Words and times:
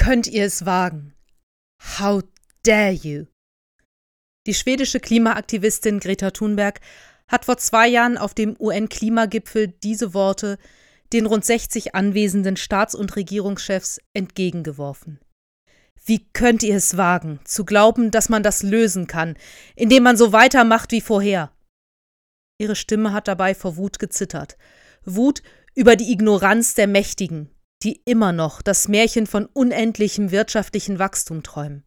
könnt 0.00 0.26
ihr 0.26 0.46
es 0.46 0.64
wagen? 0.64 1.12
How 1.98 2.22
dare 2.62 2.92
you? 2.92 3.26
Die 4.46 4.54
schwedische 4.54 4.98
Klimaaktivistin 4.98 6.00
Greta 6.00 6.30
Thunberg 6.30 6.80
hat 7.28 7.44
vor 7.44 7.58
zwei 7.58 7.86
Jahren 7.86 8.16
auf 8.16 8.32
dem 8.32 8.56
UN-Klimagipfel 8.58 9.68
diese 9.68 10.14
Worte 10.14 10.58
den 11.12 11.26
rund 11.26 11.44
60 11.44 11.94
anwesenden 11.94 12.56
Staats- 12.56 12.94
und 12.94 13.14
Regierungschefs 13.14 14.00
entgegengeworfen. 14.14 15.20
Wie 16.02 16.24
könnt 16.32 16.62
ihr 16.62 16.76
es 16.76 16.96
wagen, 16.96 17.38
zu 17.44 17.66
glauben, 17.66 18.10
dass 18.10 18.30
man 18.30 18.42
das 18.42 18.62
lösen 18.62 19.06
kann, 19.06 19.36
indem 19.76 20.04
man 20.04 20.16
so 20.16 20.32
weitermacht 20.32 20.92
wie 20.92 21.02
vorher? 21.02 21.52
Ihre 22.58 22.74
Stimme 22.74 23.12
hat 23.12 23.28
dabei 23.28 23.54
vor 23.54 23.76
Wut 23.76 23.98
gezittert. 23.98 24.56
Wut 25.04 25.42
über 25.74 25.94
die 25.94 26.10
Ignoranz 26.10 26.74
der 26.74 26.86
Mächtigen, 26.86 27.50
die 27.82 28.02
immer 28.04 28.32
noch 28.32 28.62
das 28.62 28.88
Märchen 28.88 29.26
von 29.26 29.46
unendlichem 29.46 30.30
wirtschaftlichen 30.30 30.98
Wachstum 30.98 31.42
träumen. 31.42 31.84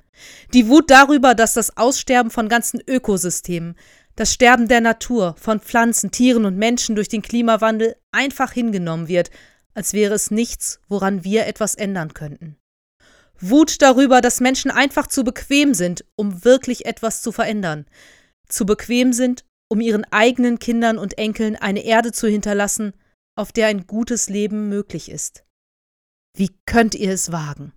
Die 0.53 0.67
Wut 0.67 0.89
darüber, 0.89 1.35
dass 1.35 1.53
das 1.53 1.77
Aussterben 1.77 2.31
von 2.31 2.49
ganzen 2.49 2.81
Ökosystemen, 2.85 3.75
das 4.15 4.33
Sterben 4.33 4.67
der 4.67 4.81
Natur, 4.81 5.35
von 5.39 5.59
Pflanzen, 5.59 6.11
Tieren 6.11 6.45
und 6.45 6.57
Menschen 6.57 6.95
durch 6.95 7.09
den 7.09 7.21
Klimawandel 7.21 7.95
einfach 8.11 8.51
hingenommen 8.51 9.07
wird, 9.07 9.31
als 9.73 9.93
wäre 9.93 10.13
es 10.13 10.31
nichts, 10.31 10.79
woran 10.87 11.23
wir 11.23 11.47
etwas 11.47 11.75
ändern 11.75 12.13
könnten. 12.13 12.57
Wut 13.39 13.81
darüber, 13.81 14.21
dass 14.21 14.39
Menschen 14.39 14.71
einfach 14.71 15.07
zu 15.07 15.23
bequem 15.23 15.73
sind, 15.73 16.05
um 16.15 16.45
wirklich 16.45 16.85
etwas 16.85 17.21
zu 17.21 17.31
verändern, 17.31 17.85
zu 18.47 18.65
bequem 18.65 19.13
sind, 19.13 19.43
um 19.69 19.81
ihren 19.81 20.05
eigenen 20.05 20.59
Kindern 20.59 20.97
und 20.97 21.17
Enkeln 21.17 21.55
eine 21.55 21.83
Erde 21.83 22.11
zu 22.11 22.27
hinterlassen, 22.27 22.93
auf 23.35 23.51
der 23.51 23.67
ein 23.67 23.87
gutes 23.87 24.29
Leben 24.29 24.69
möglich 24.69 25.09
ist. 25.09 25.43
Wie 26.35 26.49
könnt 26.65 26.95
ihr 26.95 27.11
es 27.11 27.31
wagen? 27.31 27.73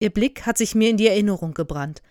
Ihr 0.00 0.10
Blick 0.10 0.46
hat 0.46 0.56
sich 0.56 0.74
mir 0.74 0.88
in 0.88 0.96
die 0.96 1.08
Erinnerung 1.08 1.52
gebrannt. 1.52 2.02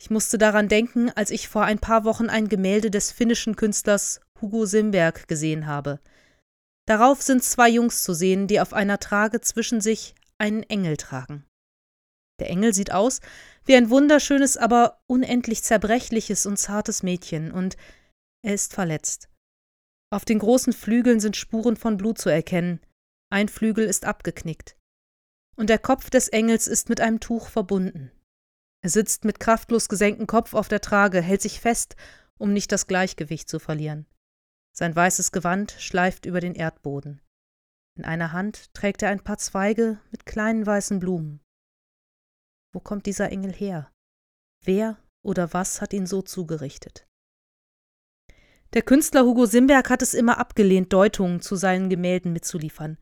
Ich 0.00 0.10
musste 0.10 0.38
daran 0.38 0.68
denken, 0.68 1.10
als 1.10 1.30
ich 1.30 1.48
vor 1.48 1.64
ein 1.64 1.78
paar 1.78 2.04
Wochen 2.04 2.28
ein 2.28 2.48
Gemälde 2.48 2.90
des 2.90 3.10
finnischen 3.10 3.56
Künstlers 3.56 4.20
Hugo 4.40 4.66
Simberg 4.66 5.28
gesehen 5.28 5.66
habe. 5.66 6.00
Darauf 6.86 7.22
sind 7.22 7.42
zwei 7.42 7.68
Jungs 7.68 8.02
zu 8.02 8.14
sehen, 8.14 8.46
die 8.46 8.60
auf 8.60 8.72
einer 8.72 8.98
Trage 8.98 9.40
zwischen 9.40 9.80
sich 9.80 10.14
einen 10.38 10.62
Engel 10.62 10.96
tragen. 10.96 11.44
Der 12.38 12.48
Engel 12.50 12.72
sieht 12.72 12.92
aus 12.92 13.20
wie 13.64 13.74
ein 13.76 13.90
wunderschönes, 13.90 14.56
aber 14.56 15.02
unendlich 15.06 15.62
zerbrechliches 15.62 16.46
und 16.46 16.56
zartes 16.56 17.02
Mädchen, 17.02 17.50
und 17.50 17.76
er 18.42 18.54
ist 18.54 18.72
verletzt. 18.72 19.28
Auf 20.10 20.24
den 20.24 20.38
großen 20.38 20.72
Flügeln 20.72 21.20
sind 21.20 21.36
Spuren 21.36 21.76
von 21.76 21.96
Blut 21.96 22.18
zu 22.18 22.30
erkennen, 22.30 22.80
ein 23.30 23.48
Flügel 23.48 23.84
ist 23.84 24.04
abgeknickt. 24.04 24.76
Und 25.56 25.70
der 25.70 25.78
Kopf 25.78 26.10
des 26.10 26.28
Engels 26.28 26.66
ist 26.66 26.88
mit 26.88 27.00
einem 27.00 27.20
Tuch 27.20 27.48
verbunden. 27.48 28.12
Er 28.80 28.90
sitzt 28.90 29.24
mit 29.24 29.40
kraftlos 29.40 29.88
gesenktem 29.88 30.26
Kopf 30.26 30.54
auf 30.54 30.68
der 30.68 30.80
Trage, 30.80 31.20
hält 31.20 31.42
sich 31.42 31.60
fest, 31.60 31.96
um 32.38 32.52
nicht 32.52 32.70
das 32.70 32.86
Gleichgewicht 32.86 33.48
zu 33.48 33.58
verlieren. 33.58 34.06
Sein 34.72 34.94
weißes 34.94 35.32
Gewand 35.32 35.72
schleift 35.72 36.26
über 36.26 36.40
den 36.40 36.54
Erdboden. 36.54 37.20
In 37.96 38.04
einer 38.04 38.30
Hand 38.30 38.72
trägt 38.74 39.02
er 39.02 39.10
ein 39.10 39.24
paar 39.24 39.38
Zweige 39.38 40.00
mit 40.12 40.24
kleinen 40.24 40.64
weißen 40.64 41.00
Blumen. 41.00 41.40
Wo 42.72 42.78
kommt 42.78 43.06
dieser 43.06 43.30
Engel 43.32 43.52
her? 43.52 43.90
Wer 44.64 45.02
oder 45.24 45.52
was 45.52 45.80
hat 45.80 45.92
ihn 45.92 46.06
so 46.06 46.22
zugerichtet? 46.22 47.07
Der 48.74 48.82
Künstler 48.82 49.24
Hugo 49.24 49.46
Simberg 49.46 49.88
hat 49.88 50.02
es 50.02 50.12
immer 50.12 50.38
abgelehnt, 50.38 50.92
Deutungen 50.92 51.40
zu 51.40 51.56
seinen 51.56 51.88
Gemälden 51.88 52.32
mitzuliefern. 52.34 52.98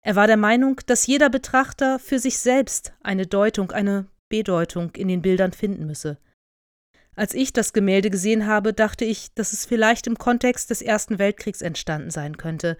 Er 0.00 0.16
war 0.16 0.26
der 0.26 0.38
Meinung, 0.38 0.80
dass 0.86 1.06
jeder 1.06 1.28
Betrachter 1.28 1.98
für 1.98 2.18
sich 2.18 2.38
selbst 2.38 2.92
eine 3.02 3.26
Deutung, 3.26 3.72
eine 3.72 4.06
Bedeutung 4.30 4.90
in 4.96 5.08
den 5.08 5.20
Bildern 5.20 5.52
finden 5.52 5.86
müsse. 5.86 6.18
Als 7.14 7.34
ich 7.34 7.52
das 7.52 7.74
Gemälde 7.74 8.08
gesehen 8.08 8.46
habe, 8.46 8.72
dachte 8.72 9.04
ich, 9.04 9.34
dass 9.34 9.52
es 9.52 9.66
vielleicht 9.66 10.06
im 10.06 10.16
Kontext 10.16 10.70
des 10.70 10.80
Ersten 10.80 11.18
Weltkriegs 11.18 11.60
entstanden 11.60 12.10
sein 12.10 12.38
könnte. 12.38 12.78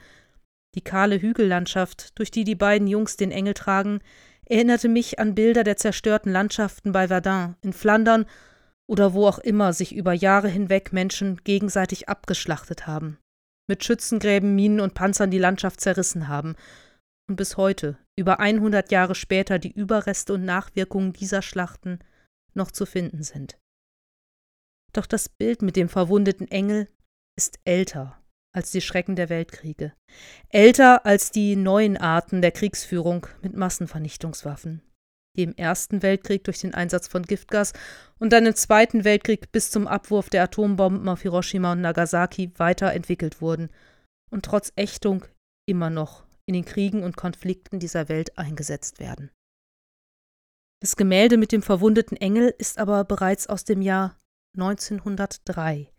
Die 0.75 0.81
kahle 0.81 1.21
Hügellandschaft, 1.21 2.19
durch 2.19 2.31
die 2.31 2.45
die 2.45 2.55
beiden 2.55 2.89
Jungs 2.89 3.19
den 3.19 3.31
Engel 3.31 3.53
tragen, 3.53 4.01
erinnerte 4.47 4.89
mich 4.89 5.19
an 5.19 5.35
Bilder 5.35 5.65
der 5.65 5.77
zerstörten 5.77 6.33
Landschaften 6.33 6.93
bei 6.93 7.09
Verdun, 7.09 7.57
in 7.61 7.75
Flandern 7.75 8.25
oder 8.89 9.15
wo 9.15 9.27
auch 9.27 9.39
immer 9.39 9.73
sich 9.73 9.95
über 9.95 10.13
Jahre 10.13 10.49
hinweg 10.49 10.93
Menschen 10.93 11.43
gegenseitig 11.45 12.09
abgeschlachtet 12.09 12.87
haben, 12.87 13.19
mit 13.69 13.85
Schützengräben, 13.85 14.55
Minen 14.55 14.81
und 14.81 14.95
Panzern 14.95 15.31
die 15.31 15.39
Landschaft 15.39 15.81
zerrissen 15.81 16.29
haben 16.29 16.57
und 17.29 17.37
bis 17.37 17.57
heute, 17.57 17.99
über 18.19 18.41
100 18.41 18.91
Jahre 18.93 19.15
später, 19.15 19.59
die 19.59 19.73
Überreste 19.73 20.35
und 20.35 20.45
Nachwirkungen 20.45 21.13
dieser 21.13 21.43
Schlachten 21.43 22.01
noch 22.55 22.71
zu 22.71 22.85
finden 22.85 23.23
sind. 23.23 23.59
Doch 24.93 25.07
das 25.07 25.29
Bild 25.29 25.63
mit 25.63 25.77
dem 25.77 25.89
verwundeten 25.89 26.49
Engel 26.49 26.89
ist 27.39 27.59
älter 27.65 28.23
als 28.55 28.71
die 28.71 28.83
Schrecken 28.83 29.17
der 29.17 29.31
Weltkriege, 29.31 29.95
älter 30.51 31.07
als 31.07 31.31
die 31.31 31.57
neuen 31.57 31.97
Arten 31.97 32.43
der 32.43 32.53
Kriegsführung 32.53 33.27
mit 33.41 33.57
Massenvernichtungswaffen, 33.57 34.83
die 35.37 35.45
im 35.45 35.55
Ersten 35.55 36.03
Weltkrieg 36.03 36.45
durch 36.45 36.61
den 36.61 36.75
Einsatz 36.75 37.09
von 37.09 37.23
Giftgas 37.23 37.73
und 38.19 38.33
dann 38.33 38.47
im 38.47 38.55
Zweiten 38.55 39.05
Weltkrieg 39.05 39.51
bis 39.53 39.71
zum 39.71 39.87
Abwurf 39.87 40.29
der 40.31 40.45
Atombomben 40.45 41.09
auf 41.09 41.23
Hiroshima 41.23 41.73
und 41.73 41.81
Nagasaki 41.81 42.53
weiterentwickelt 42.57 43.41
wurden 43.41 43.71
und 44.31 44.45
trotz 44.45 44.73
Ächtung 44.77 45.25
immer 45.67 45.91
noch 45.91 46.25
in 46.47 46.55
den 46.55 46.65
Kriegen 46.65 47.03
und 47.03 47.17
Konflikten 47.17 47.79
dieser 47.79 48.09
Welt 48.09 48.37
eingesetzt 48.37 49.01
werden. 49.01 49.31
Das 50.81 50.97
Gemälde 50.97 51.37
mit 51.37 51.53
dem 51.53 51.63
verwundeten 51.63 52.17
Engel 52.17 52.53
ist 52.59 52.79
aber 52.79 53.05
bereits 53.05 53.47
aus 53.47 53.65
dem 53.65 53.83
Jahr 53.83 54.19
1903, 54.59 55.93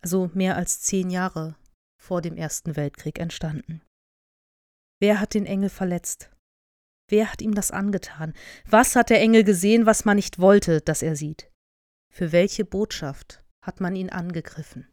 also 0.00 0.30
mehr 0.34 0.56
als 0.56 0.80
zehn 0.80 1.10
Jahre 1.10 1.56
vor 2.00 2.22
dem 2.22 2.36
Ersten 2.36 2.76
Weltkrieg 2.76 3.18
entstanden. 3.18 3.82
Wer 5.00 5.20
hat 5.20 5.34
den 5.34 5.46
Engel 5.46 5.68
verletzt? 5.68 6.30
Wer 7.08 7.32
hat 7.32 7.40
ihm 7.40 7.54
das 7.54 7.70
angetan? 7.70 8.34
Was 8.66 8.94
hat 8.94 9.10
der 9.10 9.20
Engel 9.20 9.42
gesehen, 9.42 9.86
was 9.86 10.04
man 10.04 10.16
nicht 10.16 10.38
wollte, 10.38 10.80
dass 10.80 11.02
er 11.02 11.16
sieht? 11.16 11.50
Für 12.12 12.32
welche 12.32 12.64
Botschaft 12.64 13.42
hat 13.62 13.80
man 13.80 13.96
ihn 13.96 14.10
angegriffen? 14.10 14.86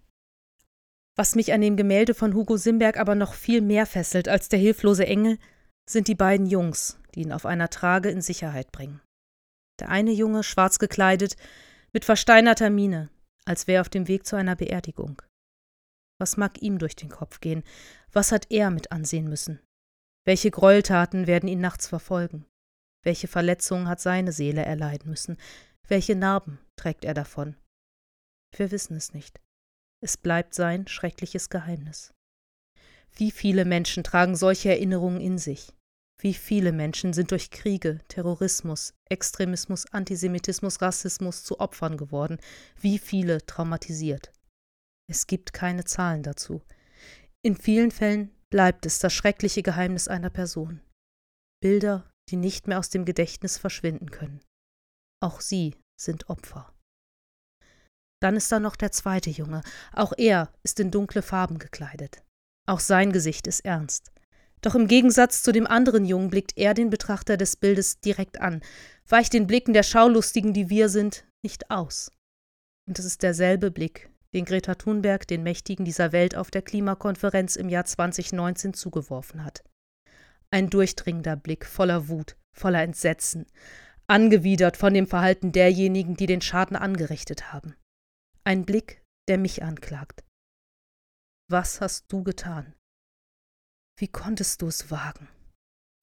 Was 1.16 1.36
mich 1.36 1.54
an 1.54 1.62
dem 1.62 1.78
Gemälde 1.78 2.14
von 2.14 2.34
Hugo 2.34 2.58
Simberg 2.58 2.98
aber 2.98 3.16
noch 3.16 3.34
viel 3.34 3.62
mehr 3.62 3.86
fesselt 3.86 4.28
als 4.28 4.50
der 4.50 4.60
hilflose 4.60 5.06
Engel, 5.06 5.38
sind 5.90 6.08
die 6.08 6.16
beiden 6.16 6.46
Jungs, 6.46 7.00
die 7.14 7.22
ihn 7.22 7.32
auf 7.32 7.46
einer 7.46 7.70
Trage 7.70 8.10
in 8.10 8.22
Sicherheit 8.22 8.72
bringen. 8.72 9.02
Der 9.80 9.90
eine 9.90 10.12
Junge, 10.12 10.44
schwarz 10.44 10.80
gekleidet, 10.80 11.36
mit 11.94 12.06
versteinerter 12.06 12.70
Miene, 12.70 13.10
als 13.46 13.68
wäre 13.68 13.82
auf 13.82 13.90
dem 13.90 14.08
Weg 14.08 14.26
zu 14.26 14.36
einer 14.36 14.56
Beerdigung. 14.56 15.22
Was 16.18 16.38
mag 16.38 16.62
ihm 16.62 16.80
durch 16.80 16.96
den 16.96 17.10
Kopf 17.10 17.40
gehen? 17.40 17.64
Was 18.12 18.32
hat 18.32 18.48
er 18.50 18.72
mit 18.72 18.92
ansehen 18.92 19.28
müssen? 19.28 19.60
Welche 20.26 20.50
Gräueltaten 20.50 21.28
werden 21.28 21.48
ihn 21.48 21.62
nachts 21.62 21.88
verfolgen? 21.88 22.46
Welche 23.04 23.28
Verletzungen 23.28 23.88
hat 23.88 24.02
seine 24.02 24.32
Seele 24.32 24.66
erleiden 24.66 25.10
müssen? 25.10 25.38
Welche 25.88 26.16
Narben 26.16 26.60
trägt 26.76 27.06
er 27.06 27.14
davon? 27.14 27.56
Wir 28.56 28.72
wissen 28.72 28.98
es 28.98 29.14
nicht. 29.14 29.40
Es 30.04 30.18
bleibt 30.18 30.56
sein 30.56 30.88
schreckliches 30.88 31.50
Geheimnis. 31.50 32.14
Wie 33.16 33.30
viele 33.30 33.66
Menschen 33.66 34.04
tragen 34.04 34.36
solche 34.36 34.70
Erinnerungen 34.70 35.22
in 35.22 35.38
sich? 35.38 35.72
Wie 36.20 36.34
viele 36.34 36.72
Menschen 36.72 37.14
sind 37.14 37.32
durch 37.32 37.52
Kriege, 37.52 38.00
Terrorismus, 38.08 38.94
Extremismus, 39.10 39.86
Antisemitismus, 39.92 40.82
Rassismus 40.82 41.44
zu 41.44 41.60
Opfern 41.60 41.98
geworden? 41.98 42.40
Wie 42.80 42.98
viele 42.98 43.46
traumatisiert? 43.46 44.32
Es 45.08 45.28
gibt 45.28 45.54
keine 45.54 45.86
Zahlen 45.86 46.24
dazu. 46.24 46.64
In 47.44 47.56
vielen 47.56 47.92
Fällen 47.92 48.35
bleibt 48.52 48.86
es 48.86 49.00
das 49.00 49.14
schreckliche 49.14 49.64
Geheimnis 49.64 50.08
einer 50.08 50.30
Person. 50.30 50.82
Bilder, 51.62 52.10
die 52.30 52.36
nicht 52.36 52.68
mehr 52.68 52.80
aus 52.80 52.90
dem 52.90 53.06
Gedächtnis 53.06 53.58
verschwinden 53.58 54.12
können. 54.12 54.42
Auch 55.22 55.42
sie 55.42 55.76
sind 56.00 56.30
Opfer. 56.30 56.72
Dann 58.22 58.36
ist 58.36 58.52
da 58.52 58.60
noch 58.60 58.76
der 58.76 58.92
zweite 58.92 59.30
Junge. 59.30 59.62
Auch 59.94 60.14
er 60.18 60.52
ist 60.64 60.80
in 60.80 60.92
dunkle 60.92 61.22
Farben 61.22 61.60
gekleidet. 61.60 62.24
Auch 62.68 62.80
sein 62.80 63.12
Gesicht 63.12 63.48
ist 63.48 63.62
ernst. 63.62 64.12
Doch 64.62 64.74
im 64.74 64.88
Gegensatz 64.88 65.44
zu 65.44 65.52
dem 65.52 65.68
anderen 65.68 66.06
Jungen 66.06 66.30
blickt 66.30 66.58
er 66.58 66.74
den 66.74 66.90
Betrachter 66.90 67.38
des 67.38 67.56
Bildes 67.56 68.00
direkt 68.00 68.42
an, 68.42 68.62
weicht 69.08 69.34
den 69.34 69.46
Blicken 69.46 69.74
der 69.74 69.84
Schaulustigen, 69.84 70.54
die 70.54 70.70
wir 70.70 70.90
sind, 70.90 71.28
nicht 71.44 71.70
aus. 71.70 72.12
Und 72.88 72.98
es 72.98 73.06
ist 73.06 73.22
derselbe 73.22 73.70
Blick, 73.70 74.10
den 74.36 74.46
Greta 74.46 74.76
Thunberg 74.76 75.26
den 75.28 75.44
Mächtigen 75.44 75.86
dieser 75.86 76.12
Welt 76.12 76.36
auf 76.36 76.52
der 76.52 76.62
Klimakonferenz 76.62 77.56
im 77.56 77.70
Jahr 77.70 77.86
2019 77.86 78.74
zugeworfen 78.74 79.46
hat. 79.46 79.64
Ein 80.52 80.70
durchdringender 80.70 81.38
Blick 81.38 81.66
voller 81.66 82.10
Wut, 82.10 82.38
voller 82.54 82.84
Entsetzen, 82.84 83.46
angewidert 84.08 84.76
von 84.76 84.94
dem 84.94 85.08
Verhalten 85.08 85.54
derjenigen, 85.54 86.16
die 86.16 86.26
den 86.26 86.42
Schaden 86.42 86.76
angerichtet 86.76 87.54
haben. 87.54 87.76
Ein 88.44 88.66
Blick, 88.66 89.02
der 89.30 89.38
mich 89.38 89.64
anklagt. 89.64 90.24
Was 91.50 91.80
hast 91.80 92.12
du 92.12 92.24
getan? 92.24 92.76
Wie 93.98 94.10
konntest 94.10 94.62
du 94.62 94.68
es 94.68 94.92
wagen? 94.92 95.30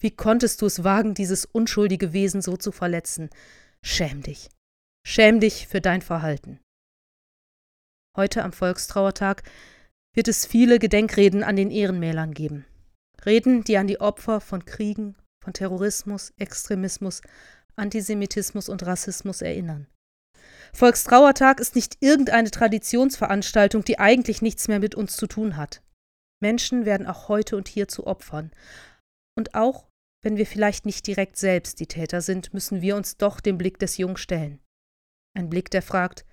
Wie 0.00 0.10
konntest 0.10 0.62
du 0.62 0.66
es 0.66 0.82
wagen, 0.82 1.12
dieses 1.12 1.44
unschuldige 1.44 2.14
Wesen 2.14 2.40
so 2.40 2.56
zu 2.56 2.72
verletzen? 2.72 3.28
Schäm 3.84 4.22
dich. 4.22 4.48
Schäm 5.06 5.38
dich 5.38 5.68
für 5.68 5.82
dein 5.82 6.00
Verhalten. 6.00 6.61
Heute 8.14 8.44
am 8.44 8.52
Volkstrauertag 8.52 9.42
wird 10.14 10.28
es 10.28 10.44
viele 10.44 10.78
Gedenkreden 10.78 11.42
an 11.42 11.56
den 11.56 11.70
Ehrenmälern 11.70 12.34
geben. 12.34 12.66
Reden, 13.24 13.64
die 13.64 13.78
an 13.78 13.86
die 13.86 14.00
Opfer 14.00 14.42
von 14.42 14.66
Kriegen, 14.66 15.16
von 15.42 15.54
Terrorismus, 15.54 16.34
Extremismus, 16.36 17.22
Antisemitismus 17.76 18.68
und 18.68 18.84
Rassismus 18.84 19.40
erinnern. 19.40 19.86
Volkstrauertag 20.74 21.60
ist 21.60 21.74
nicht 21.74 21.96
irgendeine 22.00 22.50
Traditionsveranstaltung, 22.50 23.84
die 23.84 23.98
eigentlich 23.98 24.42
nichts 24.42 24.68
mehr 24.68 24.78
mit 24.78 24.94
uns 24.94 25.16
zu 25.16 25.26
tun 25.26 25.56
hat. 25.56 25.82
Menschen 26.42 26.84
werden 26.84 27.06
auch 27.06 27.28
heute 27.28 27.56
und 27.56 27.68
hier 27.68 27.88
zu 27.88 28.06
Opfern. 28.06 28.50
Und 29.38 29.54
auch 29.54 29.88
wenn 30.22 30.36
wir 30.36 30.46
vielleicht 30.46 30.84
nicht 30.84 31.06
direkt 31.06 31.38
selbst 31.38 31.80
die 31.80 31.86
Täter 31.86 32.20
sind, 32.20 32.52
müssen 32.52 32.82
wir 32.82 32.96
uns 32.96 33.16
doch 33.16 33.40
dem 33.40 33.56
Blick 33.56 33.78
des 33.78 33.96
Jungen 33.96 34.18
stellen. 34.18 34.60
Ein 35.34 35.48
Blick, 35.48 35.70
der 35.70 35.82
fragt, 35.82 36.26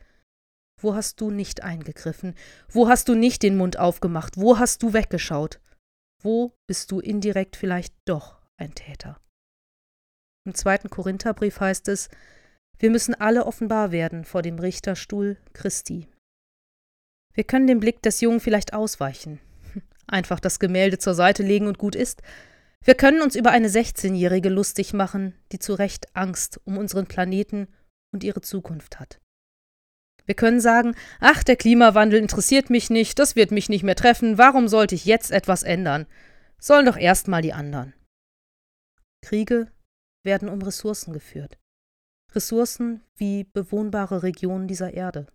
wo 0.81 0.95
hast 0.95 1.21
du 1.21 1.31
nicht 1.31 1.63
eingegriffen? 1.63 2.35
Wo 2.69 2.87
hast 2.87 3.07
du 3.09 3.15
nicht 3.15 3.43
den 3.43 3.57
Mund 3.57 3.77
aufgemacht? 3.77 4.37
Wo 4.37 4.59
hast 4.59 4.83
du 4.83 4.93
weggeschaut? 4.93 5.59
Wo 6.21 6.53
bist 6.67 6.91
du 6.91 6.99
indirekt 6.99 7.55
vielleicht 7.55 7.93
doch 8.05 8.41
ein 8.57 8.75
Täter? 8.75 9.19
Im 10.45 10.55
zweiten 10.55 10.89
Korintherbrief 10.89 11.59
heißt 11.59 11.87
es, 11.87 12.09
wir 12.77 12.89
müssen 12.89 13.13
alle 13.13 13.45
offenbar 13.45 13.91
werden 13.91 14.23
vor 14.23 14.41
dem 14.41 14.57
Richterstuhl 14.57 15.37
Christi. 15.53 16.07
Wir 17.33 17.43
können 17.43 17.67
dem 17.67 17.79
Blick 17.79 18.01
des 18.01 18.21
Jungen 18.21 18.39
vielleicht 18.39 18.73
ausweichen, 18.73 19.39
einfach 20.07 20.39
das 20.39 20.59
Gemälde 20.59 20.97
zur 20.97 21.13
Seite 21.13 21.43
legen 21.43 21.67
und 21.67 21.77
gut 21.77 21.95
ist, 21.95 22.21
wir 22.83 22.95
können 22.95 23.21
uns 23.21 23.35
über 23.35 23.51
eine 23.51 23.67
16-Jährige 23.67 24.49
lustig 24.49 24.93
machen, 24.93 25.35
die 25.51 25.59
zu 25.59 25.73
Recht 25.73 26.15
Angst 26.15 26.61
um 26.63 26.77
unseren 26.77 27.07
Planeten 27.07 27.67
und 28.13 28.23
ihre 28.23 28.41
Zukunft 28.41 28.99
hat. 28.99 29.19
Wir 30.29 30.35
können 30.35 30.59
sagen, 30.59 30.93
ach, 31.19 31.43
der 31.43 31.55
Klimawandel 31.55 32.19
interessiert 32.19 32.69
mich 32.69 32.91
nicht, 32.91 33.17
das 33.17 33.35
wird 33.35 33.49
mich 33.49 33.67
nicht 33.67 33.81
mehr 33.81 33.95
treffen, 33.95 34.37
warum 34.37 34.67
sollte 34.67 34.93
ich 34.93 35.05
jetzt 35.05 35.31
etwas 35.31 35.63
ändern? 35.63 36.05
Sollen 36.59 36.85
doch 36.85 36.97
erst 36.97 37.27
mal 37.27 37.41
die 37.41 37.53
anderen. 37.53 37.95
Kriege 39.25 39.71
werden 40.23 40.47
um 40.47 40.61
Ressourcen 40.61 41.13
geführt. 41.13 41.57
Ressourcen 42.35 43.01
wie 43.15 43.45
bewohnbare 43.45 44.21
Regionen 44.21 44.67
dieser 44.67 44.93
Erde. 44.93 45.25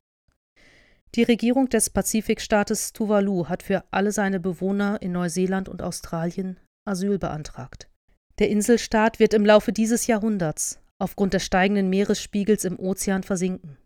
Die 1.16 1.24
Regierung 1.24 1.68
des 1.68 1.90
Pazifikstaates 1.90 2.92
Tuvalu 2.92 3.48
hat 3.48 3.64
für 3.64 3.82
alle 3.90 4.12
seine 4.12 4.38
Bewohner 4.38 5.02
in 5.02 5.10
Neuseeland 5.10 5.68
und 5.68 5.82
Australien 5.82 6.60
Asyl 6.84 7.18
beantragt. 7.18 7.90
Der 8.38 8.48
Inselstaat 8.48 9.18
wird 9.18 9.34
im 9.34 9.44
Laufe 9.44 9.72
dieses 9.72 10.06
Jahrhunderts 10.06 10.78
aufgrund 11.00 11.34
des 11.34 11.44
steigenden 11.44 11.90
Meeresspiegels 11.90 12.64
im 12.64 12.78
Ozean 12.78 13.24
versinken. 13.24 13.76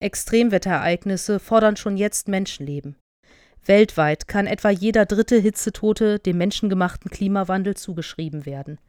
Extremwetterereignisse 0.00 1.40
fordern 1.40 1.76
schon 1.76 1.96
jetzt 1.96 2.28
Menschenleben. 2.28 2.96
Weltweit 3.64 4.28
kann 4.28 4.46
etwa 4.46 4.70
jeder 4.70 5.04
dritte 5.04 5.36
Hitzetote 5.38 6.18
dem 6.18 6.38
menschengemachten 6.38 7.10
Klimawandel 7.10 7.76
zugeschrieben 7.76 8.46
werden. 8.46 8.80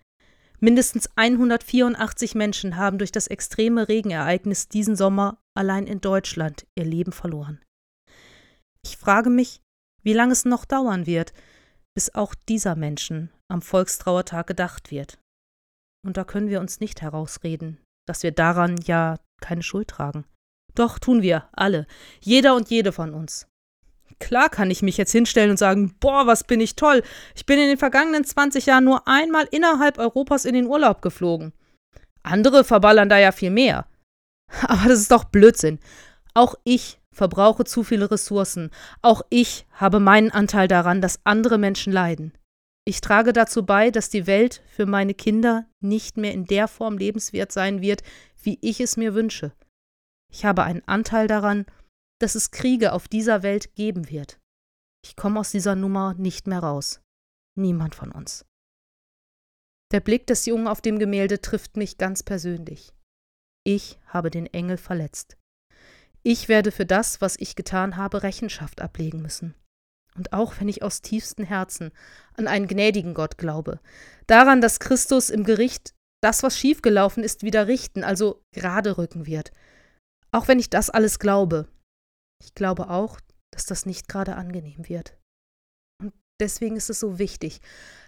Mindestens 0.59 1.09
184 1.15 2.35
Menschen 2.35 2.75
haben 2.75 2.97
durch 2.97 3.11
das 3.11 3.27
extreme 3.27 3.88
Regenereignis 3.88 4.67
diesen 4.67 4.95
Sommer 4.95 5.38
allein 5.56 5.88
in 5.88 6.01
Deutschland 6.01 6.67
ihr 6.75 6.85
Leben 6.85 7.11
verloren. 7.11 7.61
Ich 8.83 8.97
frage 8.97 9.29
mich, 9.29 9.61
wie 10.03 10.13
lange 10.13 10.33
es 10.33 10.45
noch 10.45 10.65
dauern 10.65 11.06
wird, 11.06 11.33
bis 11.95 12.13
auch 12.13 12.35
dieser 12.35 12.75
Menschen 12.75 13.31
am 13.47 13.61
Volkstrauertag 13.61 14.47
gedacht 14.47 14.91
wird. 14.91 15.19
Und 16.06 16.17
da 16.17 16.23
können 16.23 16.50
wir 16.50 16.61
uns 16.61 16.79
nicht 16.79 17.01
herausreden, 17.01 17.79
dass 18.06 18.23
wir 18.23 18.31
daran 18.31 18.77
ja 18.85 19.17
keine 19.41 19.63
Schuld 19.63 19.89
tragen. 19.89 20.25
Doch 20.79 20.97
tun 20.97 21.21
wir, 21.21 21.43
alle, 21.51 21.87
jeder 22.21 22.55
und 22.55 22.69
jede 22.69 22.93
von 22.93 23.13
uns. 23.13 23.49
Klar 24.17 24.47
kann 24.47 24.71
ich 24.71 24.81
mich 24.81 24.95
jetzt 24.95 25.11
hinstellen 25.11 25.51
und 25.51 25.57
sagen, 25.57 25.93
boah, 25.99 26.25
was 26.25 26.45
bin 26.45 26.61
ich 26.61 26.77
toll. 26.77 27.03
Ich 27.35 27.45
bin 27.45 27.59
in 27.59 27.67
den 27.67 27.77
vergangenen 27.77 28.23
20 28.23 28.65
Jahren 28.65 28.85
nur 28.85 29.05
einmal 29.05 29.45
innerhalb 29.51 29.97
Europas 29.97 30.45
in 30.45 30.53
den 30.53 30.67
Urlaub 30.67 31.01
geflogen. 31.01 31.51
Andere 32.23 32.63
verballern 32.63 33.09
da 33.09 33.17
ja 33.17 33.33
viel 33.33 33.49
mehr. 33.49 33.87
Aber 34.69 34.87
das 34.87 35.01
ist 35.01 35.11
doch 35.11 35.25
Blödsinn. 35.25 35.79
Auch 36.33 36.55
ich 36.63 37.01
verbrauche 37.11 37.65
zu 37.65 37.83
viele 37.83 38.09
Ressourcen. 38.09 38.71
Auch 39.01 39.21
ich 39.29 39.65
habe 39.73 39.99
meinen 39.99 40.31
Anteil 40.31 40.69
daran, 40.69 41.01
dass 41.01 41.19
andere 41.25 41.57
Menschen 41.57 41.91
leiden. 41.91 42.31
Ich 42.85 43.01
trage 43.01 43.33
dazu 43.33 43.65
bei, 43.65 43.91
dass 43.91 44.09
die 44.09 44.27
Welt 44.27 44.63
für 44.69 44.85
meine 44.85 45.13
Kinder 45.13 45.65
nicht 45.81 46.15
mehr 46.15 46.31
in 46.31 46.45
der 46.45 46.69
Form 46.69 46.97
lebenswert 46.97 47.51
sein 47.51 47.81
wird, 47.81 48.01
wie 48.41 48.57
ich 48.61 48.79
es 48.79 48.95
mir 48.95 49.13
wünsche. 49.13 49.51
Ich 50.31 50.45
habe 50.45 50.63
einen 50.63 50.87
Anteil 50.87 51.27
daran, 51.27 51.65
dass 52.19 52.35
es 52.35 52.51
Kriege 52.51 52.93
auf 52.93 53.07
dieser 53.07 53.43
Welt 53.43 53.75
geben 53.75 54.09
wird. 54.09 54.39
Ich 55.03 55.15
komme 55.15 55.39
aus 55.39 55.51
dieser 55.51 55.75
Nummer 55.75 56.13
nicht 56.15 56.47
mehr 56.47 56.59
raus. 56.59 57.01
Niemand 57.57 57.95
von 57.95 58.11
uns. 58.11 58.45
Der 59.91 60.01
Blick 60.01 60.27
des 60.27 60.45
Jungen 60.45 60.67
auf 60.67 60.81
dem 60.81 60.99
Gemälde 60.99 61.41
trifft 61.41 61.77
mich 61.77 61.97
ganz 61.97 62.21
persönlich. 62.21 62.93
Ich 63.65 63.99
habe 64.05 64.29
den 64.29 64.45
Engel 64.45 64.77
verletzt. 64.77 65.37
Ich 66.21 66.47
werde 66.47 66.71
für 66.71 66.85
das, 66.85 67.21
was 67.21 67.37
ich 67.39 67.55
getan 67.55 67.95
habe, 67.95 68.23
Rechenschaft 68.23 68.81
ablegen 68.81 69.21
müssen. 69.21 69.55
Und 70.15 70.33
auch 70.33 70.59
wenn 70.59 70.67
ich 70.67 70.83
aus 70.83 71.01
tiefstem 71.01 71.45
Herzen 71.45 71.91
an 72.35 72.47
einen 72.47 72.67
gnädigen 72.67 73.13
Gott 73.13 73.37
glaube, 73.37 73.79
daran, 74.27 74.59
dass 74.61 74.79
Christus 74.79 75.29
im 75.29 75.43
Gericht 75.43 75.93
das, 76.21 76.43
was 76.43 76.57
schiefgelaufen 76.57 77.23
ist, 77.23 77.43
wieder 77.43 77.67
richten, 77.67 78.03
also 78.03 78.43
gerade 78.51 78.97
rücken 78.97 79.25
wird. 79.25 79.51
Auch 80.31 80.47
wenn 80.47 80.59
ich 80.59 80.69
das 80.69 80.89
alles 80.89 81.19
glaube, 81.19 81.67
ich 82.43 82.53
glaube 82.55 82.89
auch, 82.89 83.19
dass 83.51 83.65
das 83.65 83.85
nicht 83.85 84.07
gerade 84.07 84.35
angenehm 84.35 84.87
wird. 84.87 85.17
Und 86.01 86.13
deswegen 86.39 86.75
ist 86.75 86.89
es 86.89 86.99
so 86.99 87.19
wichtig, 87.19 87.61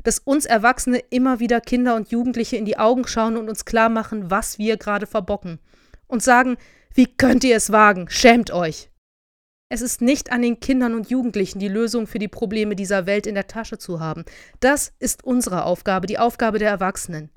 dass 0.04 0.20
uns 0.20 0.46
Erwachsene 0.46 1.00
immer 1.10 1.40
wieder 1.40 1.62
Kinder 1.62 1.96
und 1.96 2.12
Jugendliche 2.12 2.58
in 2.58 2.66
die 2.66 2.78
Augen 2.78 3.08
schauen 3.08 3.38
und 3.38 3.50
uns 3.50 3.66
klar 3.66 3.90
machen, 3.90 4.30
was 4.30 4.60
wir 4.60 4.78
gerade 4.78 5.08
verbocken. 5.08 5.60
Und 6.08 6.22
sagen, 6.22 6.58
wie 6.94 7.08
könnt 7.08 7.44
ihr 7.44 7.56
es 7.56 7.72
wagen? 7.72 8.10
Schämt 8.10 8.52
euch! 8.52 8.92
Es 9.72 9.80
ist 9.80 10.02
nicht 10.02 10.34
an 10.34 10.42
den 10.42 10.60
Kindern 10.60 10.96
und 10.96 11.10
Jugendlichen, 11.10 11.60
die 11.60 11.70
Lösung 11.70 12.06
für 12.06 12.20
die 12.20 12.28
Probleme 12.28 12.76
dieser 12.76 13.06
Welt 13.06 13.26
in 13.26 13.36
der 13.36 13.48
Tasche 13.48 13.78
zu 13.78 14.02
haben. 14.02 14.26
Das 14.60 14.94
ist 15.00 15.24
unsere 15.24 15.64
Aufgabe, 15.64 16.08
die 16.08 16.20
Aufgabe 16.20 16.60
der 16.60 16.70
Erwachsenen. 16.70 17.30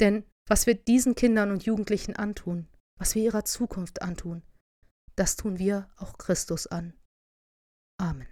Denn 0.00 0.24
was 0.46 0.66
wir 0.66 0.74
diesen 0.74 1.14
Kindern 1.14 1.50
und 1.50 1.64
Jugendlichen 1.64 2.14
antun, 2.14 2.68
was 3.00 3.14
wir 3.14 3.22
ihrer 3.22 3.44
Zukunft 3.46 4.02
antun, 4.02 4.42
das 5.16 5.36
tun 5.36 5.58
wir 5.58 5.90
auch 5.96 6.18
Christus 6.18 6.66
an. 6.66 6.92
Amen. 7.98 8.28